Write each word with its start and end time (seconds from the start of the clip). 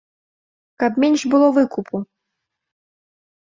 Каб 0.83 0.91
менш 1.03 1.21
было 1.35 1.47
выкупу. 1.59 1.97